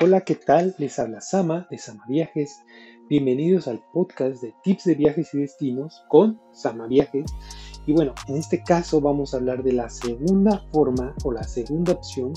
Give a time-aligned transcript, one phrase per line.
[0.00, 0.74] Hola, ¿qué tal?
[0.78, 2.60] Les habla Sama de Sama Viajes.
[3.08, 7.26] Bienvenidos al podcast de tips de viajes y destinos con Sama Viajes.
[7.86, 11.92] Y bueno, en este caso vamos a hablar de la segunda forma o la segunda
[11.92, 12.32] opción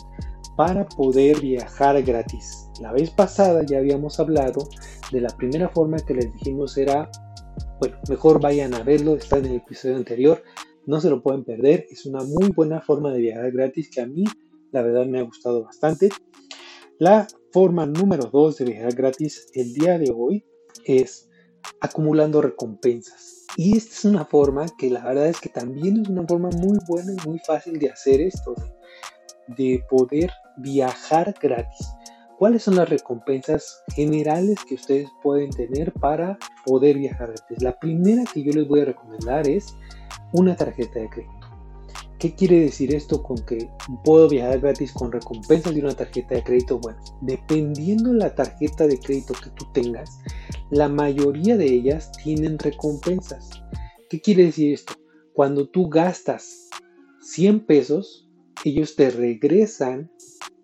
[0.58, 2.70] para poder viajar gratis.
[2.82, 4.68] La vez pasada ya habíamos hablado
[5.12, 7.10] de la primera forma que les dijimos era,
[7.80, 10.44] bueno, mejor vayan a verlo, está en el episodio anterior,
[10.86, 14.06] no se lo pueden perder, es una muy buena forma de viajar gratis que a
[14.06, 14.26] mí
[14.72, 16.10] la verdad me ha gustado bastante.
[16.98, 20.46] La forma número 2 de viajar gratis el día de hoy
[20.86, 21.30] es
[21.82, 23.46] acumulando recompensas.
[23.58, 26.78] Y esta es una forma que la verdad es que también es una forma muy
[26.88, 28.56] buena y muy fácil de hacer esto,
[29.58, 31.86] de poder viajar gratis.
[32.40, 37.62] ¿Cuáles son las recompensas generales que ustedes pueden tener para poder viajar gratis?
[37.62, 39.76] La primera que yo les voy a recomendar es
[40.32, 41.45] una tarjeta de crédito.
[42.26, 43.70] ¿Qué quiere decir esto con que
[44.04, 46.80] puedo viajar gratis con recompensas de una tarjeta de crédito?
[46.80, 50.18] Bueno, dependiendo de la tarjeta de crédito que tú tengas,
[50.72, 53.52] la mayoría de ellas tienen recompensas.
[54.10, 54.94] ¿Qué quiere decir esto?
[55.34, 56.68] Cuando tú gastas
[57.22, 58.28] 100 pesos,
[58.64, 60.10] ellos te regresan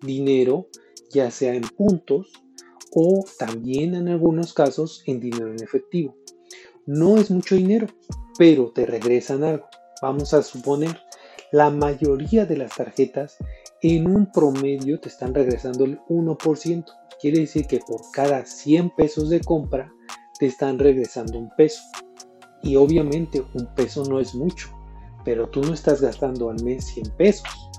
[0.00, 0.66] dinero,
[1.12, 2.32] ya sea en puntos
[2.92, 6.16] o también en algunos casos en dinero en efectivo.
[6.86, 7.86] No es mucho dinero,
[8.36, 9.66] pero te regresan algo.
[10.02, 10.98] Vamos a suponer
[11.52, 13.36] la mayoría de las tarjetas
[13.82, 16.84] en un promedio te están regresando el 1%.
[17.20, 19.92] Quiere decir que por cada 100 pesos de compra
[20.38, 21.82] te están regresando un peso.
[22.62, 24.70] Y obviamente un peso no es mucho,
[25.24, 27.70] pero tú no estás gastando al mes 100 pesos.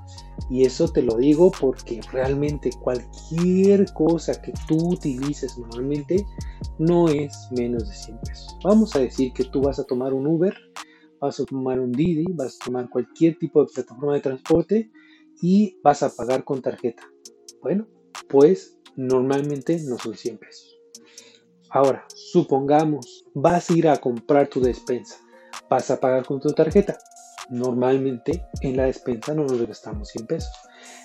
[0.49, 6.23] Y eso te lo digo porque realmente cualquier cosa que tú utilices normalmente
[6.77, 8.57] no es menos de 100 pesos.
[8.63, 10.53] Vamos a decir que tú vas a tomar un Uber
[11.23, 14.91] vas a tomar un Didi, vas a tomar cualquier tipo de plataforma de transporte
[15.41, 17.03] y vas a pagar con tarjeta.
[17.61, 17.87] Bueno,
[18.27, 20.77] pues normalmente no son 100 pesos.
[21.69, 25.17] Ahora, supongamos, vas a ir a comprar tu despensa,
[25.69, 26.97] vas a pagar con tu tarjeta.
[27.49, 30.51] Normalmente en la despensa no nos gastamos 100 pesos.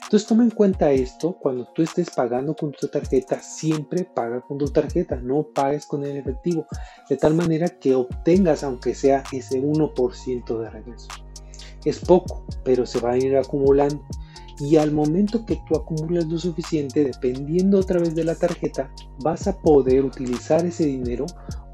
[0.09, 4.57] Entonces toma en cuenta esto cuando tú estés pagando con tu tarjeta, siempre paga con
[4.57, 6.67] tu tarjeta, no pagues con el efectivo,
[7.11, 11.09] de tal manera que obtengas aunque sea ese 1% de regreso.
[11.85, 14.03] Es poco, pero se va a ir acumulando.
[14.59, 19.47] Y al momento que tú acumulas lo suficiente, dependiendo otra vez de la tarjeta, vas
[19.47, 21.27] a poder utilizar ese dinero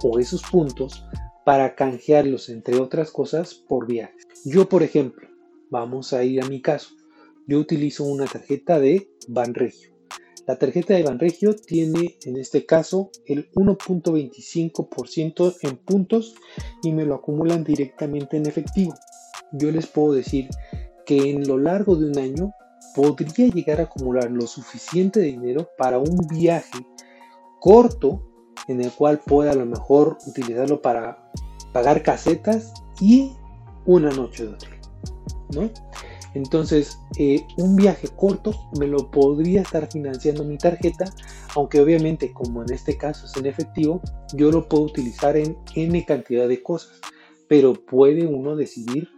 [0.02, 1.06] o esos puntos
[1.44, 4.26] para canjearlos, entre otras cosas, por viajes.
[4.44, 5.28] Yo, por ejemplo,
[5.70, 6.96] vamos a ir a mi caso
[7.46, 9.94] yo utilizo una tarjeta de Banregio.
[10.46, 16.34] La tarjeta de Banregio tiene en este caso el 1.25% en puntos
[16.82, 18.92] y me lo acumulan directamente en efectivo.
[19.52, 20.50] Yo les puedo decir
[21.06, 22.52] que en lo largo de un año
[22.94, 26.86] podría llegar a acumular lo suficiente dinero para un viaje
[27.60, 28.28] corto
[28.68, 31.30] en el cual pueda a lo mejor utilizarlo para
[31.72, 33.32] pagar casetas y
[33.86, 34.74] una noche de hotel.
[35.54, 35.70] ¿no?
[36.34, 41.04] Entonces, eh, un viaje corto me lo podría estar financiando mi tarjeta,
[41.54, 44.02] aunque obviamente como en este caso es en efectivo,
[44.34, 47.00] yo lo puedo utilizar en N cantidad de cosas,
[47.48, 49.08] pero puede uno decidir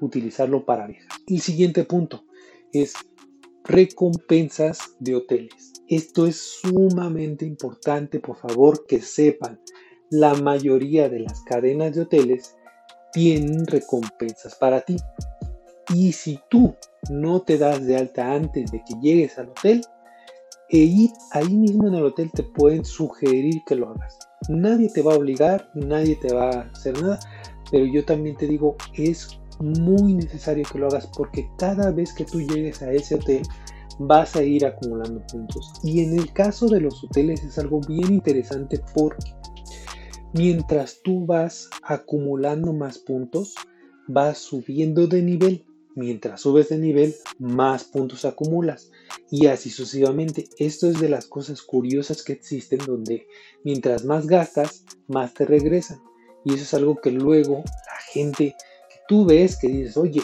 [0.00, 1.10] utilizarlo para viajar.
[1.26, 2.24] El siguiente punto
[2.72, 2.94] es
[3.64, 5.72] recompensas de hoteles.
[5.88, 9.60] Esto es sumamente importante, por favor que sepan,
[10.10, 12.56] la mayoría de las cadenas de hoteles
[13.12, 14.96] tienen recompensas para ti.
[15.90, 16.74] Y si tú
[17.10, 19.82] no te das de alta antes de que llegues al hotel,
[20.68, 24.18] e ahí mismo en el hotel te pueden sugerir que lo hagas.
[24.48, 27.20] Nadie te va a obligar, nadie te va a hacer nada,
[27.70, 32.24] pero yo también te digo, es muy necesario que lo hagas porque cada vez que
[32.24, 33.42] tú llegues a ese hotel
[33.98, 35.72] vas a ir acumulando puntos.
[35.82, 39.34] Y en el caso de los hoteles es algo bien interesante porque
[40.32, 43.54] mientras tú vas acumulando más puntos,
[44.08, 45.66] vas subiendo de nivel.
[45.94, 48.90] Mientras subes de nivel, más puntos acumulas.
[49.30, 50.48] Y así sucesivamente.
[50.58, 53.26] Esto es de las cosas curiosas que existen donde
[53.64, 56.00] mientras más gastas, más te regresan.
[56.44, 58.56] Y eso es algo que luego la gente
[58.88, 60.22] que tú ves que dices, oye,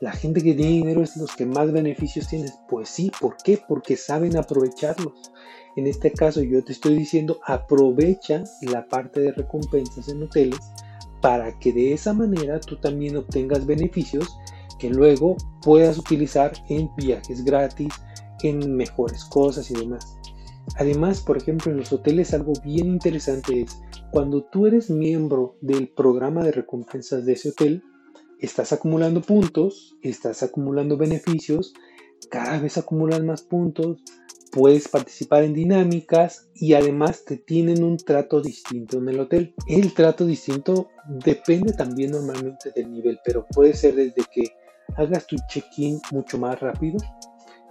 [0.00, 2.54] la gente que tiene dinero es los que más beneficios tienes.
[2.68, 3.60] Pues sí, ¿por qué?
[3.68, 5.32] Porque saben aprovecharlos.
[5.76, 10.60] En este caso yo te estoy diciendo, aprovecha la parte de recompensas en hoteles
[11.20, 14.38] para que de esa manera tú también obtengas beneficios
[14.78, 17.92] que luego puedas utilizar en viajes gratis,
[18.42, 20.16] en mejores cosas y demás.
[20.76, 23.80] Además, por ejemplo, en los hoteles algo bien interesante es
[24.10, 27.82] cuando tú eres miembro del programa de recompensas de ese hotel,
[28.38, 31.74] estás acumulando puntos, estás acumulando beneficios,
[32.30, 34.02] cada vez acumulas más puntos,
[34.50, 39.54] puedes participar en dinámicas y además te tienen un trato distinto en el hotel.
[39.66, 40.88] El trato distinto
[41.24, 44.44] depende también normalmente del nivel, pero puede ser desde que
[44.98, 46.98] hagas tu check-in mucho más rápido,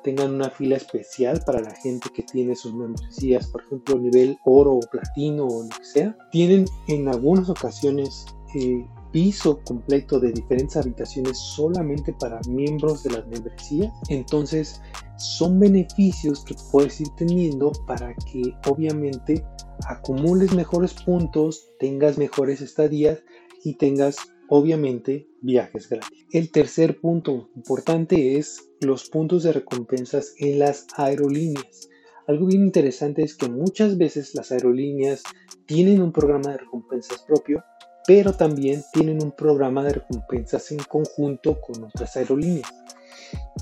[0.04, 4.76] tengan una fila especial para la gente que tiene sus membresías, por ejemplo, nivel oro
[4.76, 6.18] o platino o lo que sea.
[6.32, 8.26] Tienen en algunas ocasiones
[8.56, 13.92] eh, piso completo de diferentes habitaciones solamente para miembros de las membresías.
[14.08, 14.82] Entonces,
[15.18, 19.46] son beneficios que puedes ir teniendo para que obviamente
[19.88, 23.20] acumules mejores puntos, tengas mejores estadías
[23.64, 24.16] y tengas
[24.50, 26.26] obviamente viajes gratis.
[26.32, 31.90] El tercer punto importante es los puntos de recompensas en las aerolíneas.
[32.28, 35.24] Algo bien interesante es que muchas veces las aerolíneas
[35.66, 37.64] tienen un programa de recompensas propio,
[38.06, 42.70] pero también tienen un programa de recompensas en conjunto con otras aerolíneas.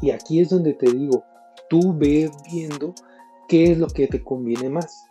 [0.02, 1.24] Y aquí es donde te digo,
[1.70, 2.94] tú ve viendo
[3.48, 5.06] qué es lo que te conviene más.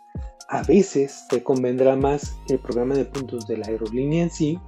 [0.47, 4.59] A veces te convendrá más el programa de puntos de la aerolínea en sí,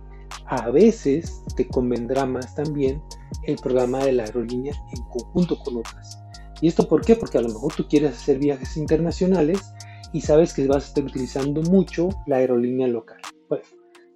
[0.45, 3.01] a veces te convendrá más también
[3.43, 6.19] el programa de la aerolínea en conjunto con otras.
[6.61, 7.15] ¿Y esto por qué?
[7.15, 9.73] Porque a lo mejor tú quieres hacer viajes internacionales
[10.13, 13.19] y sabes que vas a estar utilizando mucho la aerolínea local.
[13.49, 13.65] Bueno,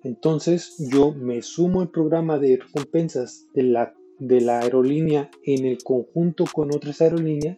[0.03, 5.83] entonces yo me sumo al programa de recompensas de la de la aerolínea en el
[5.83, 7.57] conjunto con otras aerolíneas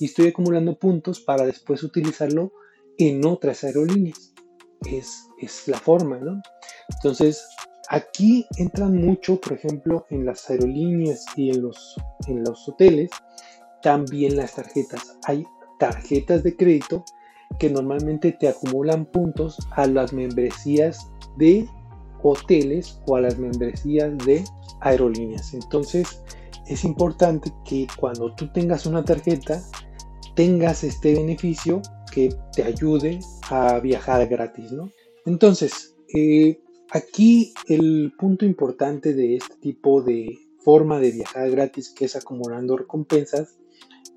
[0.00, 2.52] y estoy acumulando puntos para después utilizarlo
[2.98, 4.34] en otras aerolíneas.
[4.90, 6.42] Es, es la forma, ¿no?
[6.88, 7.46] Entonces,
[7.90, 11.96] aquí entran mucho, por ejemplo, en las aerolíneas y en los,
[12.28, 13.10] en los hoteles,
[13.82, 15.18] también las tarjetas.
[15.26, 15.44] Hay
[15.78, 17.04] tarjetas de crédito
[17.58, 21.68] que normalmente te acumulan puntos a las membresías de
[22.22, 24.44] hoteles o a las membresías de
[24.80, 25.52] aerolíneas.
[25.52, 26.22] Entonces
[26.66, 29.60] es importante que cuando tú tengas una tarjeta
[30.36, 31.82] tengas este beneficio
[32.12, 33.18] que te ayude
[33.50, 34.88] a viajar gratis, ¿no?
[35.26, 36.60] Entonces, eh,
[36.92, 42.76] aquí el punto importante de este tipo de forma de viajar gratis que es acumulando
[42.76, 43.56] recompensas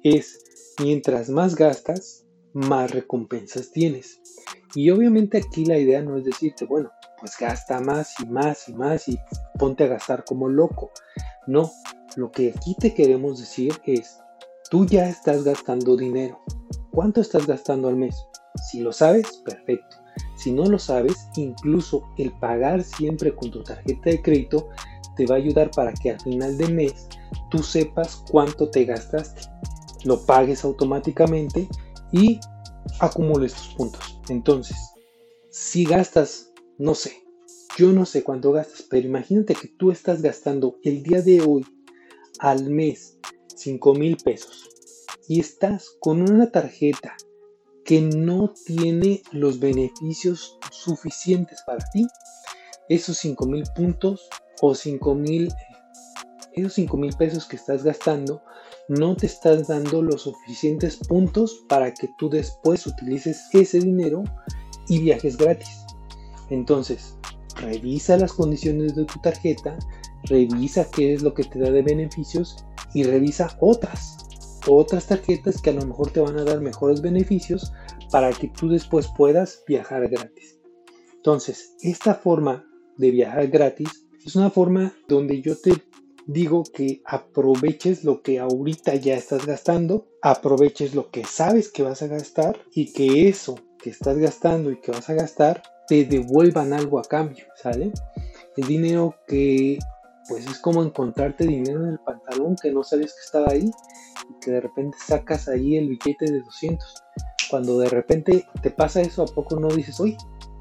[0.03, 0.39] es
[0.79, 4.19] mientras más gastas, más recompensas tienes.
[4.75, 8.73] Y obviamente aquí la idea no es decirte, bueno, pues gasta más y más y
[8.73, 9.17] más y
[9.57, 10.91] ponte a gastar como loco.
[11.47, 11.71] No,
[12.15, 14.19] lo que aquí te queremos decir es,
[14.69, 16.41] tú ya estás gastando dinero.
[16.91, 18.15] ¿Cuánto estás gastando al mes?
[18.69, 20.02] Si lo sabes, perfecto.
[20.43, 24.67] Si no lo sabes, incluso el pagar siempre con tu tarjeta de crédito
[25.15, 27.07] te va a ayudar para que al final de mes
[27.49, 29.43] tú sepas cuánto te gastaste,
[30.03, 31.69] lo pagues automáticamente
[32.11, 32.41] y
[32.99, 34.19] acumules tus puntos.
[34.27, 34.75] Entonces,
[35.49, 37.23] si gastas no sé,
[37.77, 41.65] yo no sé cuánto gastas, pero imagínate que tú estás gastando el día de hoy
[42.39, 43.17] al mes
[43.55, 44.67] 5 mil pesos
[45.29, 47.15] y estás con una tarjeta
[47.85, 52.07] que no tiene los beneficios suficientes para ti.
[52.89, 54.29] Esos 5 mil puntos
[54.61, 55.51] o 5 mil,
[56.53, 58.43] esos 5 mil pesos que estás gastando
[58.87, 64.23] no te estás dando los suficientes puntos para que tú después utilices ese dinero
[64.87, 65.85] y viajes gratis.
[66.49, 67.15] Entonces,
[67.55, 69.77] revisa las condiciones de tu tarjeta,
[70.23, 74.17] revisa qué es lo que te da de beneficios y revisa otras,
[74.67, 77.71] otras tarjetas que a lo mejor te van a dar mejores beneficios
[78.11, 80.59] para que tú después puedas viajar gratis.
[81.15, 82.65] Entonces, esta forma
[82.97, 85.73] de viajar gratis es una forma donde yo te
[86.27, 92.01] digo que aproveches lo que ahorita ya estás gastando, aproveches lo que sabes que vas
[92.01, 96.71] a gastar y que eso que estás gastando y que vas a gastar te devuelvan
[96.71, 97.91] algo a cambio, ¿sale?
[98.55, 99.77] El dinero que
[100.27, 103.69] pues es como encontrarte dinero en el pantalón que no sabes que estaba ahí
[104.29, 106.93] y que de repente sacas ahí el billete de 200.
[107.49, 110.17] Cuando de repente te pasa eso, ¿a poco no dices, oye,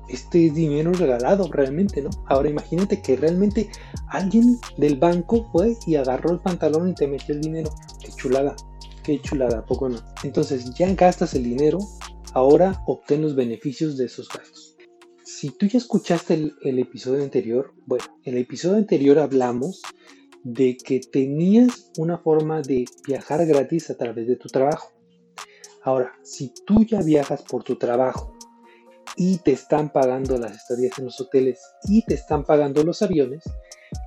[0.08, 2.10] este es dinero regalado realmente, ¿no?
[2.26, 3.70] Ahora imagínate que realmente
[4.08, 7.70] alguien del banco fue y agarró el pantalón y te metió el dinero.
[8.00, 8.54] Qué chulada,
[9.04, 9.98] qué chulada, ¿a poco no?
[10.24, 11.78] Entonces ya gastas el dinero,
[12.34, 14.61] ahora obtén los beneficios de esos gastos
[15.42, 19.82] si tú ya escuchaste el, episodio anterior, bueno, en el episodio anterior hablamos
[20.44, 24.92] de que tenías una forma de viajar gratis a través de tu trabajo.
[25.82, 28.36] Ahora, si tú ya viajas por tu trabajo
[29.16, 33.42] y te están pagando las estadías en los hoteles y te están pagando los aviones,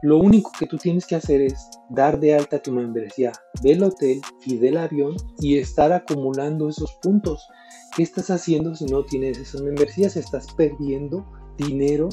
[0.02, 4.22] lo único que tú tienes que hacer es dar de alta tu membresía del hotel
[4.46, 7.48] y del avión y estar acumulando esos puntos
[7.96, 10.18] ¿Qué estás haciendo si no tienes esas membresías?
[10.18, 11.26] Estás perdiendo
[11.58, 12.10] dinero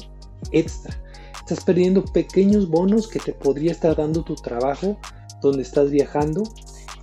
[0.53, 0.95] extra.
[1.41, 4.97] Estás perdiendo pequeños bonos que te podría estar dando tu trabajo
[5.41, 6.43] donde estás viajando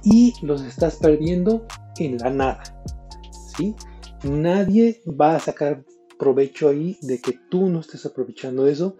[0.03, 1.67] y los estás perdiendo
[1.99, 2.63] en la nada.
[3.55, 3.75] ¿sí?
[4.25, 5.85] Nadie va a sacar
[6.19, 8.97] provecho ahí de que tú no estés aprovechando eso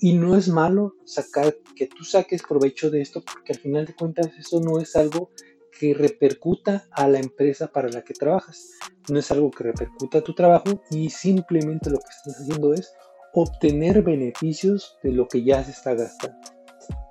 [0.00, 3.94] y no es malo sacar que tú saques provecho de esto porque al final de
[3.94, 5.30] cuentas eso no es algo
[5.78, 8.70] que repercuta a la empresa para la que trabajas.
[9.10, 12.92] No es algo que repercuta a tu trabajo y simplemente lo que estás haciendo es
[13.34, 16.38] obtener beneficios de lo que ya se está gastando.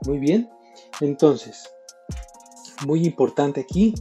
[0.05, 0.50] Muy bien,
[1.01, 1.69] entonces,
[2.86, 3.93] muy importante aquí,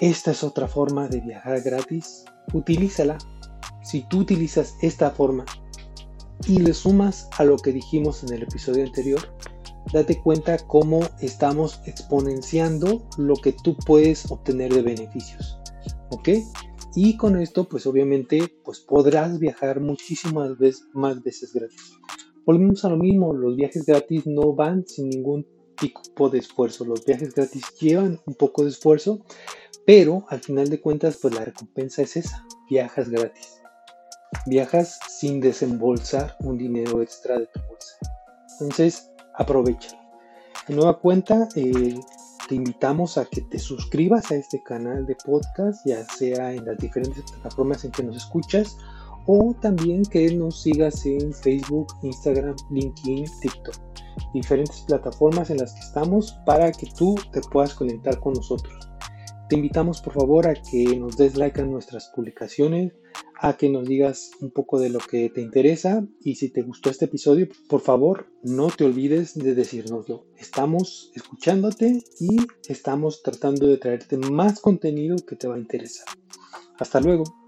[0.00, 2.24] esta es otra forma de viajar gratis.
[2.52, 3.18] Utilízala.
[3.82, 5.44] Si tú utilizas esta forma
[6.46, 9.20] y le sumas a lo que dijimos en el episodio anterior,
[9.92, 15.58] date cuenta cómo estamos exponenciando lo que tú puedes obtener de beneficios.
[16.10, 16.28] ¿Ok?
[16.94, 21.92] Y con esto, pues obviamente, pues podrás viajar muchísimas veces, más veces gratis.
[22.44, 26.84] Volvemos a lo mismo, los viajes gratis no van sin ningún tipo de esfuerzo.
[26.84, 29.24] Los viajes gratis llevan un poco de esfuerzo,
[29.86, 33.59] pero al final de cuentas, pues la recompensa es esa, viajas gratis.
[34.46, 37.96] Viajas sin desembolsar un dinero extra de tu bolsa.
[38.60, 39.90] Entonces, aprovecha.
[40.68, 41.98] De nueva cuenta, eh,
[42.48, 46.78] te invitamos a que te suscribas a este canal de podcast, ya sea en las
[46.78, 48.76] diferentes plataformas en que nos escuchas
[49.26, 53.76] o también que nos sigas en Facebook, Instagram, LinkedIn, TikTok.
[54.34, 58.89] Diferentes plataformas en las que estamos para que tú te puedas conectar con nosotros.
[59.50, 62.92] Te invitamos por favor a que nos des like a nuestras publicaciones,
[63.40, 66.88] a que nos digas un poco de lo que te interesa y si te gustó
[66.88, 70.24] este episodio, por favor no te olvides de decírnoslo.
[70.36, 72.36] Estamos escuchándote y
[72.68, 76.06] estamos tratando de traerte más contenido que te va a interesar.
[76.78, 77.39] Hasta luego.